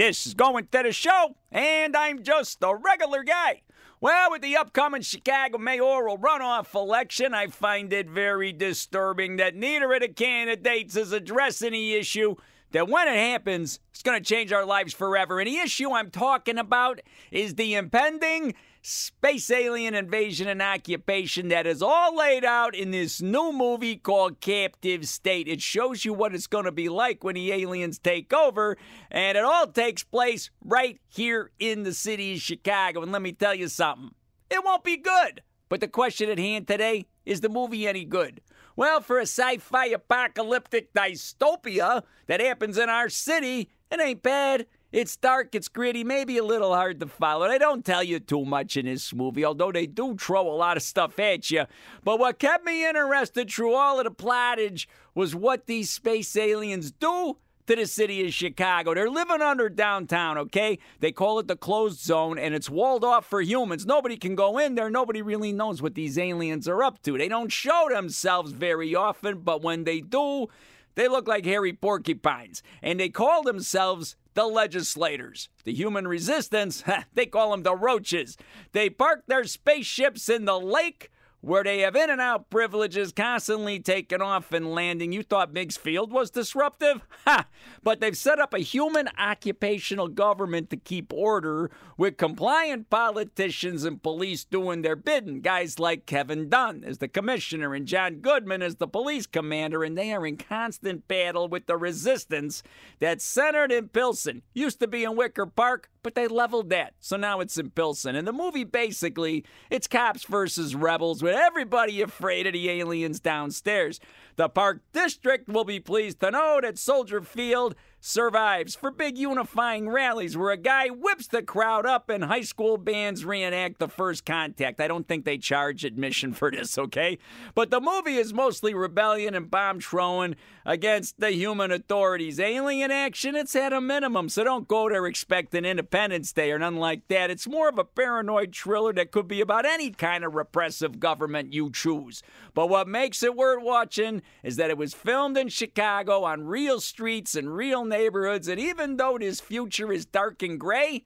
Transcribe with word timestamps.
This 0.00 0.26
is 0.26 0.32
going 0.32 0.66
to 0.72 0.82
the 0.82 0.92
show, 0.92 1.36
and 1.52 1.94
I'm 1.94 2.22
just 2.22 2.62
a 2.62 2.74
regular 2.74 3.22
guy. 3.22 3.60
Well, 4.00 4.30
with 4.30 4.40
the 4.40 4.56
upcoming 4.56 5.02
Chicago 5.02 5.58
mayoral 5.58 6.16
runoff 6.16 6.74
election, 6.74 7.34
I 7.34 7.48
find 7.48 7.92
it 7.92 8.08
very 8.08 8.50
disturbing 8.50 9.36
that 9.36 9.54
neither 9.54 9.92
of 9.92 10.00
the 10.00 10.08
candidates 10.08 10.96
is 10.96 11.12
addressing 11.12 11.72
the 11.72 11.96
issue 11.96 12.36
that 12.72 12.88
when 12.88 13.08
it 13.08 13.16
happens, 13.16 13.80
it's 13.90 14.02
going 14.02 14.20
to 14.20 14.24
change 14.24 14.52
our 14.52 14.64
lives 14.64 14.94
forever. 14.94 15.40
And 15.40 15.48
the 15.48 15.58
issue 15.58 15.92
I'm 15.92 16.10
talking 16.10 16.58
about 16.58 17.00
is 17.30 17.54
the 17.54 17.74
impending 17.74 18.54
space 18.82 19.50
alien 19.50 19.94
invasion 19.94 20.48
and 20.48 20.62
occupation 20.62 21.48
that 21.48 21.66
is 21.66 21.82
all 21.82 22.16
laid 22.16 22.44
out 22.44 22.74
in 22.74 22.90
this 22.90 23.20
new 23.20 23.52
movie 23.52 23.96
called 23.96 24.40
Captive 24.40 25.06
State. 25.06 25.48
It 25.48 25.60
shows 25.60 26.04
you 26.04 26.14
what 26.14 26.34
it's 26.34 26.46
going 26.46 26.64
to 26.64 26.72
be 26.72 26.88
like 26.88 27.22
when 27.22 27.34
the 27.34 27.52
aliens 27.52 27.98
take 27.98 28.32
over, 28.32 28.78
and 29.10 29.36
it 29.36 29.44
all 29.44 29.66
takes 29.66 30.02
place 30.02 30.50
right 30.64 30.98
here 31.08 31.50
in 31.58 31.82
the 31.82 31.92
city 31.92 32.34
of 32.34 32.40
Chicago. 32.40 33.02
And 33.02 33.12
let 33.12 33.22
me 33.22 33.32
tell 33.32 33.54
you 33.54 33.68
something 33.68 34.14
it 34.50 34.64
won't 34.64 34.84
be 34.84 34.96
good. 34.96 35.42
But 35.68 35.80
the 35.80 35.88
question 35.88 36.28
at 36.28 36.38
hand 36.38 36.66
today 36.66 37.06
is 37.24 37.40
the 37.40 37.48
movie 37.48 37.86
any 37.86 38.04
good? 38.04 38.40
Well, 38.76 39.00
for 39.00 39.18
a 39.18 39.22
sci 39.22 39.58
fi 39.58 39.86
apocalyptic 39.86 40.92
dystopia 40.94 42.02
that 42.26 42.40
happens 42.40 42.78
in 42.78 42.88
our 42.88 43.08
city, 43.08 43.70
it 43.90 44.00
ain't 44.00 44.22
bad. 44.22 44.66
It's 44.92 45.16
dark, 45.16 45.54
it's 45.54 45.68
gritty, 45.68 46.02
maybe 46.02 46.36
a 46.38 46.44
little 46.44 46.74
hard 46.74 46.98
to 46.98 47.06
follow. 47.06 47.46
They 47.46 47.58
don't 47.58 47.84
tell 47.84 48.02
you 48.02 48.18
too 48.18 48.44
much 48.44 48.76
in 48.76 48.86
this 48.86 49.14
movie, 49.14 49.44
although 49.44 49.70
they 49.70 49.86
do 49.86 50.16
throw 50.16 50.48
a 50.48 50.56
lot 50.56 50.76
of 50.76 50.82
stuff 50.82 51.18
at 51.20 51.48
you. 51.50 51.66
But 52.02 52.18
what 52.18 52.40
kept 52.40 52.64
me 52.64 52.88
interested 52.88 53.50
through 53.50 53.74
all 53.74 54.00
of 54.00 54.04
the 54.04 54.10
plottage 54.10 54.88
was 55.14 55.34
what 55.34 55.66
these 55.66 55.90
space 55.90 56.36
aliens 56.36 56.90
do 56.90 57.36
to 57.70 57.76
the 57.76 57.86
city 57.86 58.26
of 58.26 58.34
Chicago. 58.34 58.94
They're 58.94 59.08
living 59.08 59.40
under 59.40 59.68
downtown, 59.68 60.36
okay? 60.38 60.80
They 60.98 61.12
call 61.12 61.38
it 61.38 61.46
the 61.46 61.54
closed 61.54 62.00
zone, 62.00 62.36
and 62.36 62.52
it's 62.52 62.68
walled 62.68 63.04
off 63.04 63.26
for 63.26 63.40
humans. 63.40 63.86
Nobody 63.86 64.16
can 64.16 64.34
go 64.34 64.58
in 64.58 64.74
there. 64.74 64.90
Nobody 64.90 65.22
really 65.22 65.52
knows 65.52 65.80
what 65.80 65.94
these 65.94 66.18
aliens 66.18 66.66
are 66.66 66.82
up 66.82 67.00
to. 67.02 67.16
They 67.16 67.28
don't 67.28 67.52
show 67.52 67.88
themselves 67.88 68.50
very 68.50 68.96
often, 68.96 69.38
but 69.38 69.62
when 69.62 69.84
they 69.84 70.00
do, 70.00 70.48
they 70.96 71.06
look 71.06 71.28
like 71.28 71.44
hairy 71.44 71.72
porcupines. 71.72 72.60
And 72.82 72.98
they 72.98 73.08
call 73.08 73.44
themselves 73.44 74.16
the 74.34 74.46
legislators. 74.46 75.48
The 75.62 75.72
human 75.72 76.08
resistance, 76.08 76.82
they 77.14 77.26
call 77.26 77.52
them 77.52 77.62
the 77.62 77.76
roaches. 77.76 78.36
They 78.72 78.90
park 78.90 79.22
their 79.28 79.44
spaceships 79.44 80.28
in 80.28 80.44
the 80.44 80.58
lake 80.58 81.12
where 81.40 81.64
they 81.64 81.80
have 81.80 81.96
in 81.96 82.10
and 82.10 82.20
out 82.20 82.50
privileges 82.50 83.12
constantly 83.12 83.80
taking 83.80 84.20
off 84.20 84.52
and 84.52 84.72
landing. 84.72 85.12
You 85.12 85.22
thought 85.22 85.52
Meigs 85.52 85.76
Field 85.76 86.12
was 86.12 86.30
disruptive? 86.30 87.02
Ha! 87.24 87.46
But 87.82 88.00
they've 88.00 88.16
set 88.16 88.38
up 88.38 88.52
a 88.52 88.58
human 88.58 89.08
occupational 89.18 90.08
government 90.08 90.70
to 90.70 90.76
keep 90.76 91.12
order 91.12 91.70
with 91.96 92.16
compliant 92.16 92.90
politicians 92.90 93.84
and 93.84 94.02
police 94.02 94.44
doing 94.44 94.82
their 94.82 94.96
bidding. 94.96 95.40
Guys 95.40 95.78
like 95.78 96.06
Kevin 96.06 96.48
Dunn 96.48 96.84
as 96.84 96.98
the 96.98 97.08
commissioner 97.08 97.74
and 97.74 97.86
John 97.86 98.16
Goodman 98.16 98.62
as 98.62 98.76
the 98.76 98.88
police 98.88 99.26
commander, 99.26 99.82
and 99.82 99.96
they 99.96 100.12
are 100.12 100.26
in 100.26 100.36
constant 100.36 101.08
battle 101.08 101.48
with 101.48 101.66
the 101.66 101.76
resistance 101.76 102.62
that's 102.98 103.24
centered 103.24 103.72
in 103.72 103.88
Pilsen. 103.88 104.42
Used 104.52 104.80
to 104.80 104.86
be 104.86 105.04
in 105.04 105.16
Wicker 105.16 105.46
Park, 105.46 105.90
but 106.02 106.14
they 106.14 106.28
leveled 106.28 106.70
that. 106.70 106.94
So 107.00 107.16
now 107.16 107.40
it's 107.40 107.58
in 107.58 107.70
Pilsen. 107.70 108.16
And 108.16 108.26
the 108.26 108.32
movie 108.32 108.64
basically, 108.64 109.44
it's 109.70 109.86
cops 109.86 110.24
versus 110.24 110.74
rebels 110.74 111.22
with 111.30 111.38
everybody 111.38 112.02
afraid 112.02 112.44
of 112.48 112.54
the 112.54 112.68
aliens 112.68 113.20
downstairs. 113.20 114.00
The 114.34 114.48
Park 114.48 114.80
District 114.92 115.48
will 115.48 115.62
be 115.62 115.78
pleased 115.78 116.18
to 116.20 116.32
know 116.32 116.58
that 116.60 116.76
Soldier 116.76 117.20
Field 117.20 117.76
survives 118.00 118.74
for 118.74 118.90
big 118.90 119.18
unifying 119.18 119.88
rallies 119.88 120.36
where 120.36 120.50
a 120.50 120.56
guy 120.56 120.88
whips 120.88 121.26
the 121.26 121.42
crowd 121.42 121.84
up 121.84 122.08
and 122.08 122.24
high 122.24 122.40
school 122.40 122.78
bands 122.78 123.24
reenact 123.24 123.78
the 123.78 123.88
first 123.88 124.24
contact. 124.24 124.80
I 124.80 124.88
don't 124.88 125.06
think 125.06 125.24
they 125.24 125.36
charge 125.36 125.84
admission 125.84 126.32
for 126.32 126.50
this, 126.50 126.78
okay? 126.78 127.18
But 127.54 127.70
the 127.70 127.80
movie 127.80 128.16
is 128.16 128.32
mostly 128.32 128.72
rebellion 128.72 129.34
and 129.34 129.50
bomb 129.50 129.80
throwing 129.80 130.36
against 130.64 131.20
the 131.20 131.32
human 131.32 131.70
authorities. 131.70 132.40
Alien 132.40 132.90
action, 132.90 133.36
it's 133.36 133.54
at 133.54 133.72
a 133.72 133.80
minimum, 133.80 134.28
so 134.28 134.44
don't 134.44 134.68
go 134.68 134.88
there 134.88 135.06
expecting 135.06 135.64
Independence 135.64 136.32
Day 136.32 136.52
or 136.52 136.58
nothing 136.58 136.78
like 136.78 137.06
that. 137.08 137.30
It's 137.30 137.46
more 137.46 137.68
of 137.68 137.78
a 137.78 137.84
paranoid 137.84 138.54
thriller 138.54 138.92
that 138.94 139.10
could 139.10 139.28
be 139.28 139.40
about 139.40 139.66
any 139.66 139.90
kind 139.90 140.24
of 140.24 140.34
repressive 140.34 141.00
government 141.00 141.52
you 141.52 141.70
choose. 141.70 142.22
But 142.54 142.68
what 142.68 142.88
makes 142.88 143.22
it 143.22 143.36
worth 143.36 143.62
watching 143.62 144.22
is 144.42 144.56
that 144.56 144.70
it 144.70 144.78
was 144.78 144.94
filmed 144.94 145.36
in 145.36 145.48
Chicago 145.48 146.24
on 146.24 146.44
real 146.44 146.80
streets 146.80 147.34
and 147.34 147.54
real 147.54 147.84
neighborhoods, 147.90 148.48
and 148.48 148.58
even 148.58 148.96
though 148.96 149.18
this 149.18 149.40
future 149.40 149.92
is 149.92 150.06
dark 150.06 150.42
and 150.42 150.58
gray, 150.58 151.04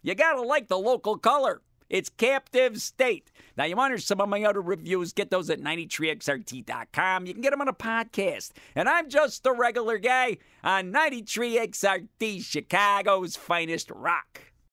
you 0.00 0.14
gotta 0.14 0.40
like 0.40 0.68
the 0.68 0.78
local 0.78 1.18
color. 1.18 1.60
It's 1.90 2.08
Captive 2.08 2.80
State. 2.80 3.30
Now, 3.54 3.64
you 3.64 3.76
want 3.76 3.90
to 3.90 3.96
hear 3.96 4.00
some 4.00 4.22
of 4.22 4.30
my 4.30 4.42
other 4.44 4.62
reviews, 4.62 5.12
get 5.12 5.30
those 5.30 5.50
at 5.50 5.60
93xrt.com. 5.60 7.26
You 7.26 7.34
can 7.34 7.42
get 7.42 7.50
them 7.50 7.60
on 7.60 7.68
a 7.68 7.74
podcast. 7.74 8.52
And 8.74 8.88
I'm 8.88 9.10
just 9.10 9.44
a 9.44 9.52
regular 9.52 9.98
guy 9.98 10.38
on 10.64 10.90
93XRT, 10.90 12.42
Chicago's 12.42 13.36
finest 13.36 13.90
rock. 13.90 14.51